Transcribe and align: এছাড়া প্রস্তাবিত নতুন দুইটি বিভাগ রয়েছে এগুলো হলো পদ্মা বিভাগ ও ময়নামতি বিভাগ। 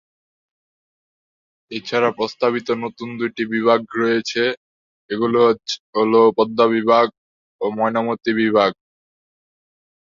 এছাড়া 1.71 2.09
প্রস্তাবিত 2.17 2.67
নতুন 2.83 3.09
দুইটি 3.19 3.43
বিভাগ 3.53 3.79
রয়েছে 3.95 4.43
এগুলো 5.09 5.41
হলো 5.95 6.21
পদ্মা 6.37 6.65
বিভাগ 6.75 7.05
ও 7.61 7.65
ময়নামতি 7.77 8.31
বিভাগ। 8.41 8.71